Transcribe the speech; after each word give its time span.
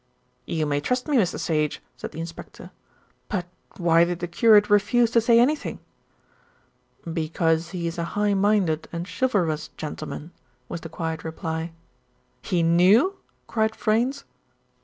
"You 0.47 0.65
may 0.65 0.79
trust 0.81 1.07
me, 1.07 1.15
Mr. 1.15 1.37
Sage," 1.39 1.79
said 1.95 2.11
the 2.11 2.19
inspector. 2.19 2.71
"But 3.29 3.45
why 3.77 4.03
did 4.03 4.17
the 4.17 4.27
curate 4.27 4.67
refuse 4.67 5.11
to 5.11 5.21
say 5.21 5.39
anything?" 5.39 5.77
"Because 7.03 7.69
he 7.69 7.85
is 7.85 7.99
a 7.99 8.03
high 8.17 8.33
minded 8.33 8.87
and 8.91 9.07
chivalrous 9.07 9.67
gentleman," 9.77 10.31
was 10.67 10.81
the 10.81 10.89
quiet 10.89 11.23
reply. 11.23 11.73
"He 12.41 12.63
knew?" 12.63 13.17
cried 13.45 13.75
Freynes. 13.75 14.23